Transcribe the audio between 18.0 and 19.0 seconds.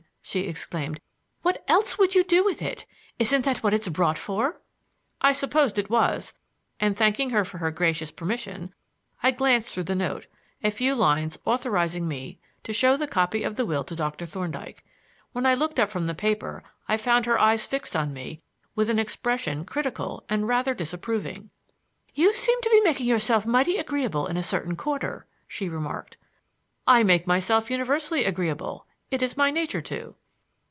me with an